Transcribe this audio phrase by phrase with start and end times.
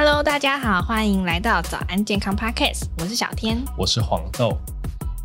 [0.00, 4.56] Hello，大家好，欢迎来到早安健康 Podcast，我是小天，我是黄豆。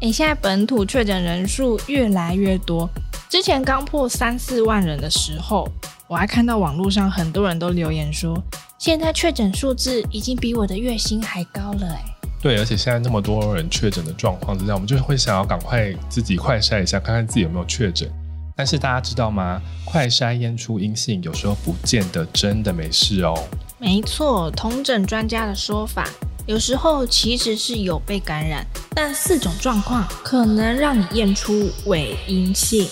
[0.01, 2.89] 诶，现在本土确诊人数越来越多，
[3.29, 5.69] 之前刚破三四万人的时候，
[6.07, 8.35] 我还看到网络上很多人都留言说，
[8.79, 11.99] 现在确诊数字已经比我的月薪还高了诶。
[12.41, 18.11] 对，而且现在那么多人确诊的状况之下，我们就会想要赶快自己快筛一下，看看自己有没有确诊。
[18.55, 19.61] 但是大家知道吗？
[19.85, 23.35] 快筛验出阴性，有时候不见得真的没事哦。
[23.83, 26.07] 没错，同诊专家的说法，
[26.45, 28.65] 有时候其实是有被感染，
[28.95, 32.87] 但四种状况可能让你验出伪阴性。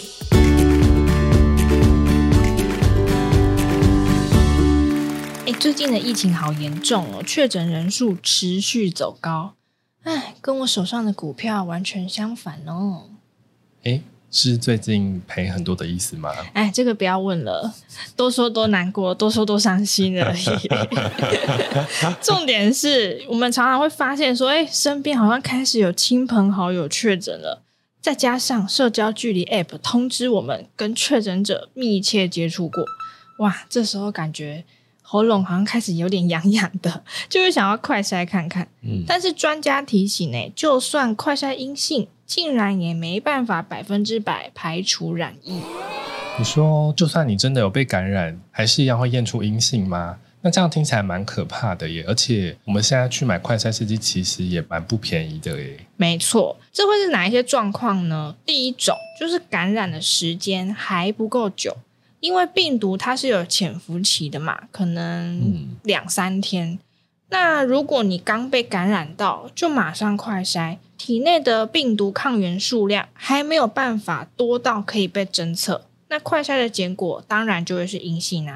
[5.57, 9.53] 最近的疫情好严重哦，确诊人数持续走高，
[10.03, 13.03] 哎，跟我手上的股票完全相反哦。
[13.83, 16.31] 诶，是最近赔很多的意思吗？
[16.53, 17.73] 哎，这个不要问了，
[18.15, 20.45] 多说多难过，多说多伤心而已。
[22.23, 27.61] 重点是我们常常会发现说，哎，身边好像开始有亲朋好友确诊了，
[27.99, 32.85] 再加上社交距离 App 通知我们跟确诊者密切接触过，
[33.39, 34.63] 哇，这时候感觉。
[35.03, 38.65] 喉咙好像开始有点痒痒的，就是想要快筛看看。
[38.81, 45.61] 嗯，但是专家提醒呢，就算快筛阴性，竟然也没办法百分之百排除染疫。
[46.39, 50.17] 你说，就算你真的有被感染，还是一样会验出阴性吗？
[50.39, 52.05] 那这样听起来蛮可怕的耶。
[52.07, 55.77] 而且我们现在去买快筛试剂，其实也蛮不便宜的耶。
[55.97, 58.33] 没错，这会是哪一些状况呢？
[58.45, 61.75] 第一种就是感染的时间还不够久。
[62.21, 66.69] 因为病毒它是有潜伏期的嘛，可能两三天。
[66.69, 66.79] 嗯。
[67.31, 78.55] 那如果你刚被感染到，就马上快筛，体内的病毒抗原数量还没有办法多到可以被侦测，那快筛的结果当然就会是阴性啊。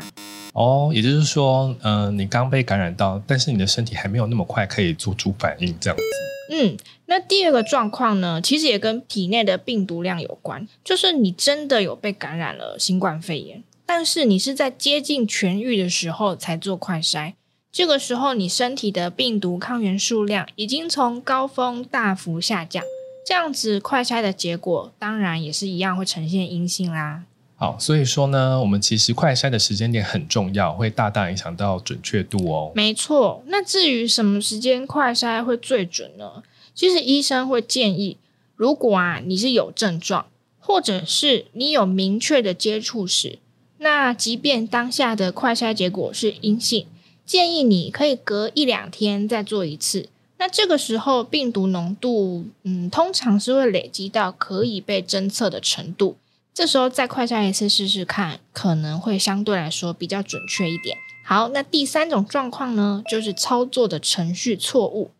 [0.53, 6.03] 哦，也就是说，嗯、呃，你刚被感染到，但是你的身体还没有那么快可以做出反应，这样子。
[6.51, 17.33] 嗯，那第二个状况呢，其实也跟体内的病毒量有关，就是你真的有被感染了新冠肺炎，但是你是在接近痊愈的时候才做快筛，
[17.75, 22.81] 这个时候你身体的病毒抗原数量已经从高峰大幅下降，
[23.25, 27.24] 这样子快筛的结果当然也是一样会呈现阴性啦。
[27.58, 32.72] 好，所以说呢，我们其实快筛的时间点很重要，会大大影响到准确度哦。
[32.74, 36.44] 没错，那至于什么时间快筛会最准呢？
[36.74, 38.16] 其实医生会建议，
[38.56, 40.28] 如果啊你是有症状，
[40.59, 43.40] 或者是你有明确的接触史，
[43.80, 46.88] 那即便当下的快筛结果是阴性，
[47.25, 50.09] 建议你可以隔一两天再做一次。
[50.38, 56.18] 那这个时候病毒浓度，嗯，通常是会累积到可以被侦测的程度。
[56.53, 60.97] 这时候再快筛一次试试看，可能会相对来说比较准确一点。
[61.25, 65.12] 好，那第三种状况呢，就是操作的程序错误。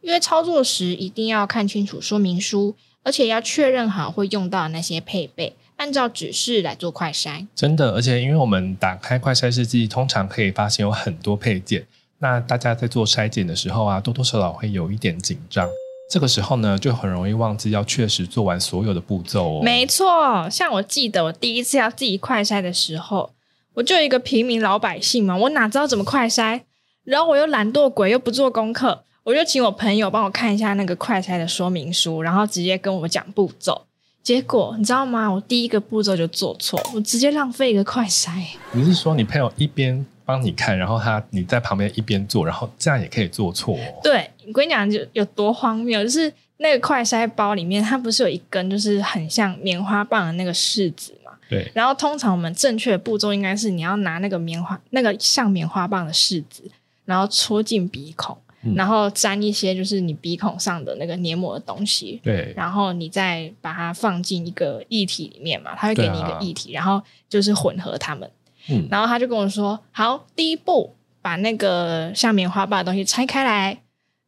[0.00, 2.74] 因为操作时一定要看清楚说明书，
[3.04, 7.44] 而且要确认好会用到那些配备，按照指示来做快筛。
[7.56, 11.84] 真的，而且因为我们打开快筛试剂，通常可以发现有很多配件，
[12.20, 15.68] 那大家在做筛检的时候啊，多多少少会有一点紧张。
[16.08, 19.62] 这个时候呢，就很容易忘记要确实做完所有的步骤哦。
[19.64, 23.32] 没错，像我记得我第一次要自己快筛的时候，
[23.74, 26.60] 我就一个平民老百姓嘛，我哪知道怎么快筛？
[27.02, 33.86] 然后我又懒惰鬼，又不做功课，我就请我朋友帮我看一下那个快筛的说明书，然后直接跟我讲步骤。
[34.22, 35.28] 结果你知道吗？
[35.28, 38.30] 我第一个步骤就做错，我直接浪费一个快筛。
[38.72, 44.00] 你是说你朋友一边帮你看，然后他你在旁边一边做，然后这样也可以做错哦？
[44.02, 44.30] 对。
[44.46, 51.30] 我跟你讲，就有多荒谬，就是那个快筛包里面，它不是有一根就是很像棉花棒的那个柿子嘛？
[51.48, 51.70] 对。
[51.72, 56.64] 然后通常我们正确的步骤应该是你要拿那个棉花，那个像棉花棒的柿子，
[57.04, 62.20] 然后戳进鼻孔，嗯，然后沾一些就是你鼻孔上的那个黏膜的东西。
[62.22, 62.52] 对。
[62.56, 68.30] 然后你再把它放进一个液体里面嘛，它会给你一个液体，啊，然后就是混合它们。
[68.68, 68.86] 嗯。
[68.90, 73.78] 然后他就跟我说：“好，第一步，把那个像棉花棒的东西拆开来。”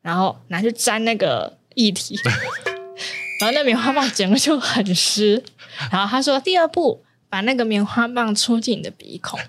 [0.02, 2.14] 然后拿去沾那个液体，
[3.40, 5.42] 然后那棉花棒整个就很湿。
[5.90, 9.40] 然后他说：“第二步，把那个棉花棒戳进你的鼻孔。”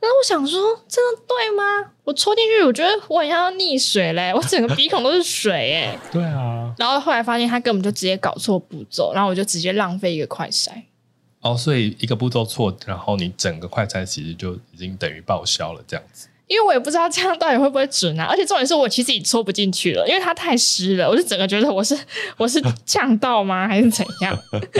[0.00, 1.92] 那我想说，真的对吗？
[2.04, 5.98] 我戳进去，我觉得我好像要溺水嘞，我整个鼻孔都是水哎。
[6.10, 6.74] 对啊。
[6.78, 10.70] 然后后来发现他根本就直接搞错步骤，然后我就直接浪费一个快筛。
[11.40, 16.28] 哦，所以一个步骤错，然后你整个快筛其实就已经等于报销了，这样子。
[16.48, 21.98] 因为我也不知道这样到底会不会准啊，而且重点是我其实也戳不进去了，因为它太湿了，我就整个觉得我是
[22.36, 24.38] 我是呛到吗，还是怎样？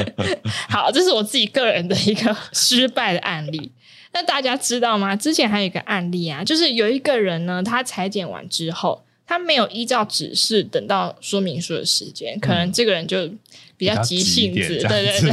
[0.69, 3.73] 好，这是我自己个人的一个 失败的案例。
[4.12, 5.17] 那大家知道吗？
[5.17, 13.29] 之前还有一个案例啊，就是有一个人呢，他裁剪完之后，他没有依照指示等到说明书的时间，可能这个人就
[13.76, 15.32] 比较急性子，对对对。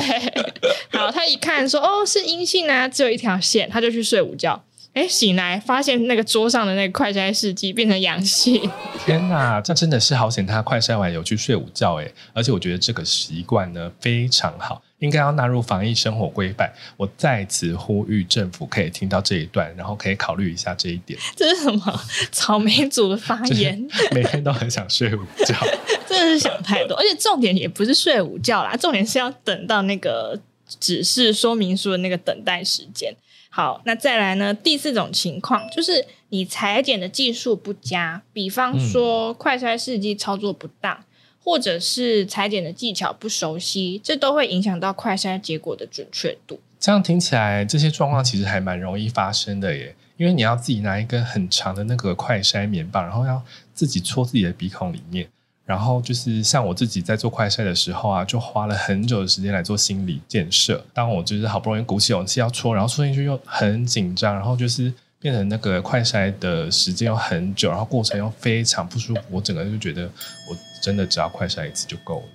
[0.97, 4.61] 好，他一看说哦是阴性啊，只有一条线，他就去睡午觉。
[4.93, 8.59] 哎，醒来发现那个桌上的那个快筛试剂变成阳性。
[9.05, 10.45] 天哪，这真的是好险！
[10.45, 16.71] 他快筛完有去睡午觉，哎，而且我觉得这个习惯呢非常好，应该要纳入防疫生活规范。
[16.95, 21.19] 我再次呼吁政府可以听到这一段，然后可以考虑一下这一点。
[21.35, 22.01] 这是什么
[22.31, 23.87] 草莓族的发言？
[24.13, 25.55] 每天都很想睡午觉，
[26.07, 26.95] 真的是想太多。
[26.97, 30.39] 而且重点也不是睡午觉啦，重点是要等到那个
[30.79, 33.15] 指示说明书的那个等待时间。
[33.51, 34.53] 好，那再来呢？
[34.53, 41.03] 第四种情况就是你裁剪的技术不佳，比方说快筛试剂操作不当，嗯、
[41.43, 46.59] 或者是裁剪的技巧不熟悉，这都会影响到快筛结果的准确度。
[46.79, 53.41] 这样听起来，这些状况其实还蛮容易发生的耶，因为你要自己拿一根很长的那个快筛棉棒，然后要
[53.73, 55.27] 自己戳自己的鼻孔里面。
[55.65, 60.83] 然后就是像我自己在做快筛的时候啊，就花了很久的时间来做心理建设。
[60.95, 69.21] 当我就是好不容易鼓起勇气要戳，然后戳进去又很紧张，然后就是变成那个快筛的时间又很久，然后过程又非常不舒服。
[69.29, 72.25] 我整个人就觉得，我真的只要快筛一次就够了。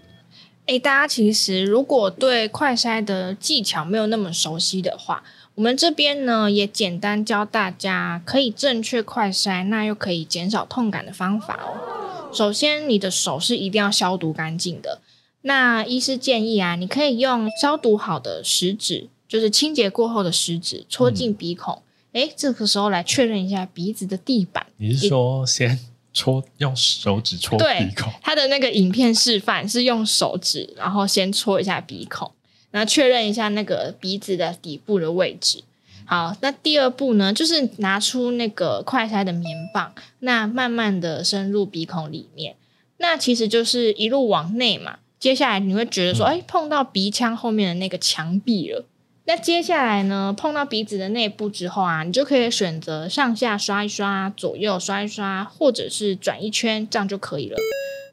[0.67, 5.23] 诶，大家其实如果对快筛的技巧没有那么熟悉的话，
[5.55, 12.33] 我们这边呢也简单教大家可以正确快筛，那又可以减少痛感的方法哦。
[12.33, 15.01] 首先，你的手是一定要消毒干净的。
[15.43, 21.83] 那医师建议啊，你可以用消毒好的食指，就是清洁过后的食指，戳进鼻孔。
[22.15, 24.67] 哎、嗯，这个时候来确认一下鼻子的地板。
[24.79, 25.79] 你是说先
[26.15, 27.65] 戳，用手指戳鼻
[27.95, 28.11] 孔？
[28.23, 32.31] 他的那个影片示范是用手指，然后先戳一下鼻孔，
[32.71, 35.63] 然后确认一下那个鼻子的底部的位置。
[36.07, 42.55] 好，那第二步呢，就是拿出那个快筛的棉棒，那慢慢的深入鼻孔里面，
[42.99, 44.99] 那其实就是一路往内嘛。
[45.19, 48.85] 接下来你会觉得说，哎、嗯，碰到鼻腔后面的那个墙壁了。
[49.27, 57.57] 那接下来呢，碰到鼻子的内部之后啊，你就可以选择上下刷一刷，左右刷一刷，或者是转一圈，这样就可以了。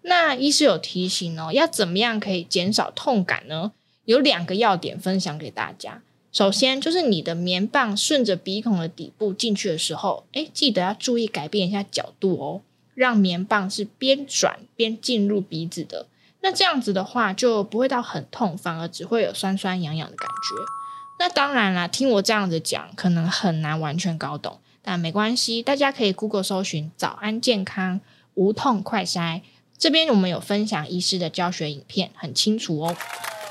[0.04, 3.74] 那医师有提醒哦，要怎么样可以减少痛感呢？
[4.06, 6.02] 有两个要点分享给大家。
[6.32, 12.62] 首先就是你的棉棒顺着鼻孔的底部进去的时候，诶，记得要注意改变一下角度哦，
[12.96, 16.08] 让棉棒是边转边进入鼻子的。
[16.40, 20.81] 那这样子的话就不会到很痛，反而只会有酸酸痒痒的感觉。
[21.22, 28.02] 那当然啦，听我这样子讲，可能很难完全搞懂，但没关系，大家可以 Google 搜寻“早安健康
[28.34, 29.42] 无痛快筛”，
[29.78, 32.98] 这边我们有分享医师的教学影片，很清楚哦。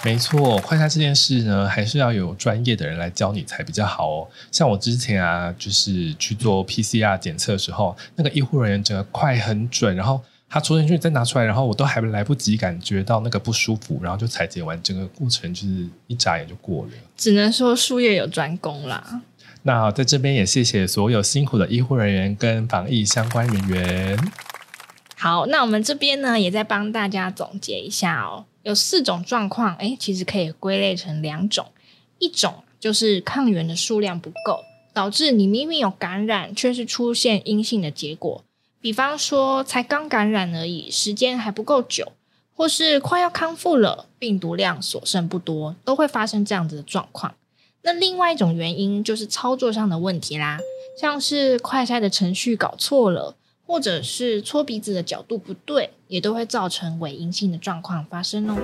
[0.02, 4.28] 没错，快筛这件事呢，还是要有专业的人来教你才比较好哦。
[4.50, 10.20] 像我之前啊，就是去做 PCR 检测的时候，那个医护人员整个快很准，然后
[10.52, 16.91] 他戳进去再拿出来，然后我都还来不及感觉到那个不舒服，然后就采检完，整个过程就是一眨眼就过了。
[17.17, 19.23] 只能说术业有专攻啦。
[19.62, 24.19] 那在这边也谢谢所有辛苦的医护人员跟防疫相关人员。
[25.17, 28.46] 好，那我们这边呢，也再帮大家总结一下哦。
[28.64, 31.67] 有四种状况，哎，其实可以归类成两种，
[32.19, 34.58] 一种就是抗原的数量不够，
[34.93, 38.43] 导致你明明有感染，却是出现阴性的结果。
[38.81, 42.13] 比方说，才刚感染而已，时间还不够久，
[42.55, 47.34] 或是快要康复了，病毒量所剩不多，都会发生这样子的状况。
[47.82, 50.58] 那另外一种原因就是操作上的问题啦，
[51.01, 53.37] 像是快筛的程序搞错了。
[53.67, 58.56] 或者是搓鼻子的角度不对，也都会造成伪阴性的状况发生哦。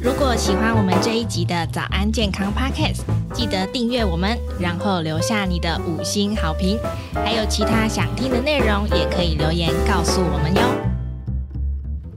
[0.00, 3.02] 如果喜欢我们这一集的早安健康 Podcast，
[3.34, 6.78] 记得订阅我们，然后留下你的五星好评。
[7.12, 10.62] 还有其他想听的内容，也可以留言告诉我们哟。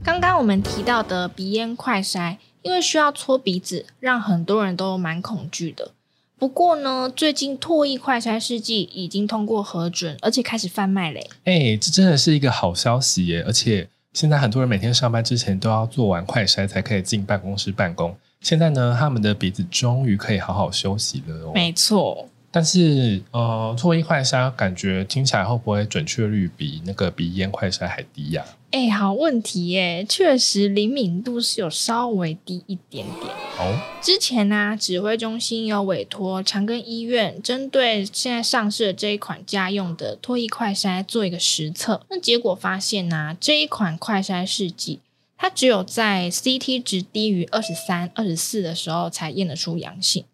[0.04, 5.90] 刚刚我们提到的鼻咽快筛，因为需要搓鼻子，让很多人都蛮恐惧的。
[6.38, 11.28] 不过呢，最近唾液快筛试剂已经通过核准，而且开始贩卖嘞。
[11.44, 13.42] 哎、这真的是一个好消息耶！
[13.44, 18.16] 而且现在很多人每天上班之前都要做完快筛才可以进办公室办公。
[18.40, 21.52] 现在呢，他们的鼻子终于可以好好休息了哦。
[21.54, 22.28] 没错。
[22.50, 28.42] 但是，呃，唾液快筛感觉听起来会不会准确率比那个鼻咽快筛还低呀？
[28.70, 33.30] 哎、欸，好问题耶，确实灵敏度是有稍微低一点点。
[33.58, 45.00] 哦，之前呢、啊，指挥中心有委托长庚医院针对现在上市的这一款家用的唾液快筛做一个实测，那结果发现呢、啊，这一款快筛试剂，
[45.38, 50.24] 它只有在 CT 值低于二十三、二十四的时候才验得出阳性。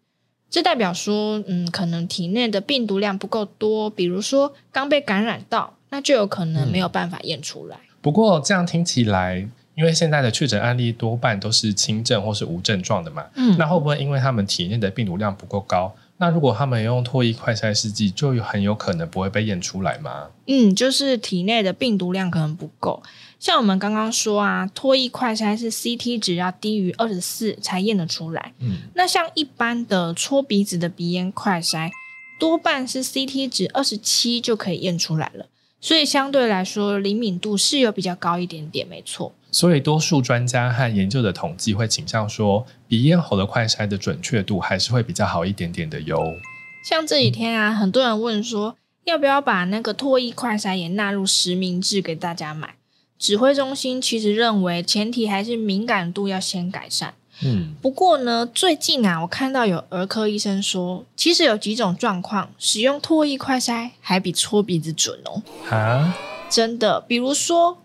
[0.49, 7.75] 这代表说，嗯，可能体内的病毒量不够多，比如说刚被感染到，那就有可能没有办法验出来。
[7.75, 7.95] 嗯。
[8.01, 15.93] 不过这样听起来，因为现在的确诊案例多半都是轻症或是无症状的嘛，嗯，那会不会因为他们体内的病毒量不够高？
[16.17, 20.29] 那如果他们用唾液快筛试剂，就很有可能不会被验出来吗？
[20.47, 23.03] 嗯，就是体内的病毒量可能不够。
[23.37, 28.53] 像我们刚刚说啊，唾液快筛是 CT 值要低于二十四才验得出来。
[28.59, 31.91] 嗯，那像一般的搓鼻子的鼻咽快筛，
[32.39, 35.47] 多半是 CT 值二十七就可以验出来了。
[35.81, 39.35] 所以相对来说，灵敏度是有比较高一点点，没错。
[39.55, 46.21] 所以，多数专家和研究的统计会倾向说，鼻咽喉的快筛的准确度还是会比较好一点点的哟。
[46.83, 52.75] 像这几天啊，很多人问说，要不要把那个唾液快筛也纳入实名制给大家买？
[53.17, 57.13] 指挥中心其实认为，前提还是敏感度要先改善。
[57.41, 65.41] 嗯，不过呢，最近啊，我看到有儿科医生说，其实有几种状况，使用唾液快筛还比搓鼻子准哦。
[65.73, 66.13] 啊，
[66.49, 67.77] 真的，比如说。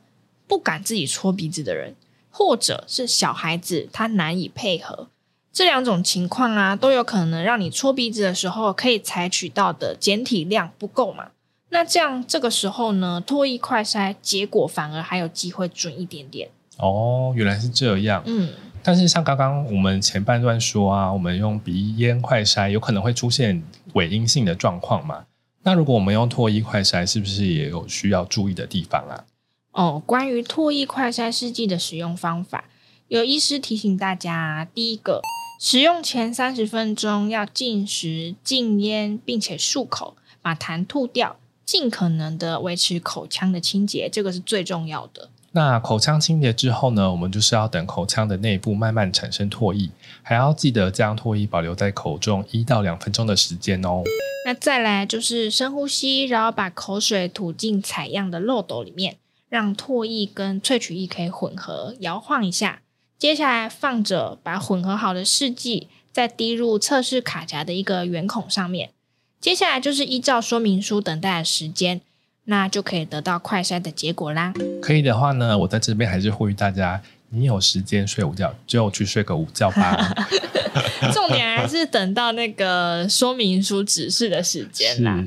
[0.50, 1.94] 不敢自己搓鼻子的人，
[2.28, 5.06] 或者是小孩子他难以配合，
[5.52, 11.28] 这两种情况啊，都有可能让你搓鼻子的时候可以采取到的检体量不够嘛。
[11.68, 16.48] 那这样这个时候呢，唾液快筛结果反而还有机会准一点点。
[16.78, 18.20] 哦，原来是这样。
[18.26, 18.50] 嗯，
[18.82, 25.26] 但是像刚刚我们前半段说啊，我们用鼻咽快筛有可能会出现伪阴性的状况嘛。
[25.62, 29.24] 那如果我们用脱衣快筛，是不是也有需要注意的地方啊？
[29.72, 32.64] 哦，关于唾液快筛试剂的使用方法，
[33.08, 35.22] 有医师提醒大家：第一个，
[35.60, 45.28] 使用前三十分钟要禁食、禁烟，并且漱口，把痰吐掉，尽可能的维持口腔的清洁，这个是最重要的。
[45.52, 49.90] 那口腔清洁之后呢，我们就是要等口腔的内部慢慢产生唾液，
[50.22, 54.02] 还要记得将唾液保留在口中一到两分钟的时间哦。
[54.46, 59.16] 那再来就是深呼吸，然后把口水吐进采样的漏斗里面。
[59.50, 62.80] 让唾液跟萃取液可以混合，摇晃一下。
[63.18, 68.90] 接下来放着，把混合好的试剂再滴入测试卡夹的一个圆孔上面。
[69.38, 72.00] 接下来就是依照说明书等待的时间，
[72.44, 74.54] 那就可以得到快筛的结果啦。
[74.80, 80.14] 可以的话呢，我在这边还是呼吁大家，你有时间睡午觉就去睡个午觉吧。
[81.12, 85.22] 重点还是等到那个说明书指示的时间啦。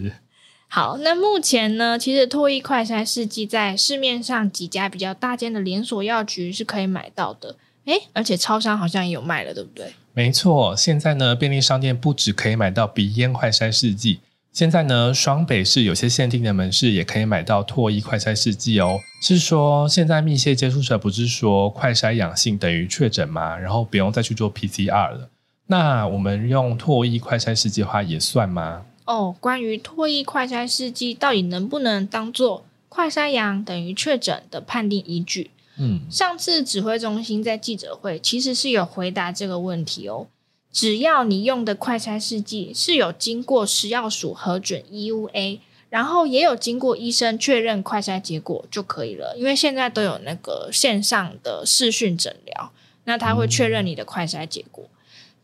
[0.75, 9.93] 好，那目前呢，其实唾液快筛试剂在市面上几家比较大间的连锁药局是可以买到的，诶，而且超商好像也有卖了，对不对？
[10.15, 18.97] 没错，现在呢，便利商店不止可以买到鼻咽快筛试剂，现在呢，双北市有些限定的门市也可以买到唾液快筛试剂哦。
[19.21, 23.55] 是说，现在密切接触者不是说快筛阳性等于确诊吗？
[23.55, 25.29] 然后不用再去做 PCR 了，
[25.67, 28.81] 那我们用唾液快筛试剂的话也算吗？
[29.05, 35.51] 哦，关于唾液快筛试剂到底能不能当做快筛阳等于确诊的判定依据？
[35.77, 40.27] 嗯，上次指挥中心在记者会其实是有回答这个问题哦。
[40.71, 49.35] 只要你用的快筛试剂是有经过食药署核准 EUA，然后也有经过医生确认快筛结果就可以了。
[49.37, 52.71] 因为现在都有那个线上的视讯诊疗，
[53.03, 54.85] 那他会确认你的快筛结果。
[54.85, 54.92] 嗯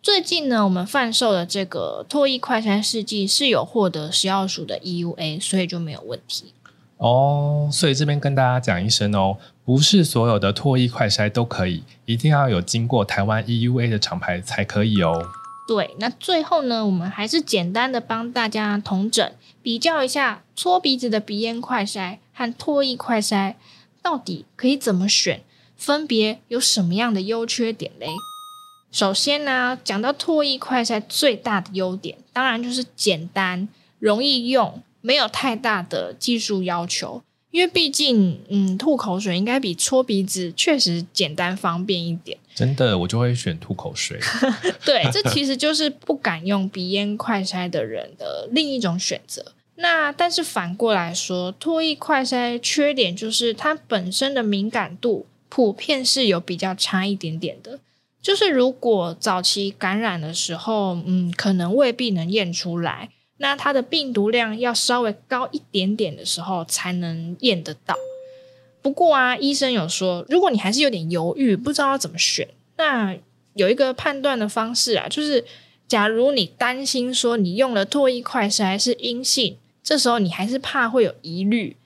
[0.01, 6.53] 最近呢，我们贩售的这个唾液快筛试剂是有获得食药署的 EUA，所以就没有问题
[6.98, 7.70] 哦。
[7.70, 15.22] 所以这边跟大家讲一声哦，不是所有的唾液快筛都可以，一定要有经过台湾 EUA 的厂牌才可以哦。
[15.68, 19.29] 对，那最后呢，我们还是简单的帮大家统整
[19.62, 23.56] 比较一下搓鼻子的鼻咽快筛和唾液快筛
[24.01, 25.41] 到底可以怎么选，
[25.75, 28.08] 分别有什么样的优缺点嘞？
[28.91, 33.67] 首先呢，讲到唾液快筛最大的优点，当然就是简单、
[34.00, 37.22] 容易用，没有太大的技术要求。
[37.51, 42.38] 因为毕竟，嗯，吐口水应该比搓鼻子确实简单方便一点。
[42.53, 44.19] 真的，我就会选吐口水。
[44.86, 49.53] 对，这其实就是不敢用鼻咽快筛的人的另一种选择。
[49.75, 57.79] 那但是反过来说，唾液快筛缺点就是它本身的敏感度普遍是有比较差一点点的。
[58.21, 63.09] 就是如果早期感染的时候，嗯，可能未必能验出来。
[63.38, 67.95] 那它的病毒量要稍微高一点点的时候才能验得到。
[68.81, 73.15] 不过啊，医生有说，如果你还是有点犹豫，不知道要怎么选，那
[73.53, 75.45] 有一个判断的方式啊，就是
[75.88, 81.77] 假如你担心说你用了唾液快筛是阴性，这时候你还是怕会有疑虑，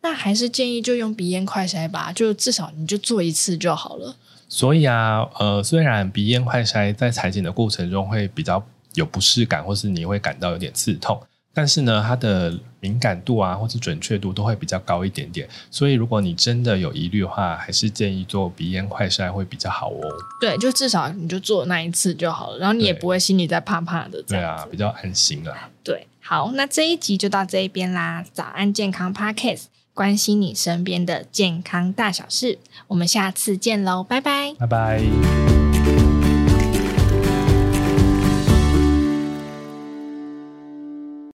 [0.00, 4.16] 那还是建议就用鼻咽快筛吧，就至少你就做一次就好了。
[4.52, 11.18] 所以啊，呃，虽然鼻咽快筛在采检的过程中会比较有不适感，或是你会感到有点刺痛。
[11.54, 15.48] 但是呢，它的敏感度啊，或是准确度都会比较高一点点。
[15.70, 20.00] 所以，如果你真的有疑虑的话，还是建议做鼻咽快筛会比较好哦。
[20.38, 24.22] 对，就至少你就做那一次就好了，然后你也不会心里在怕怕的。
[24.24, 25.70] 对啊，比较安心啦。
[25.82, 28.22] 对，好，那这一集就到这一边啦。
[28.34, 32.58] 早安健康 Podcast，关心你身边的健康大小事，
[32.88, 35.71] 我们下次见喽，拜拜，拜拜。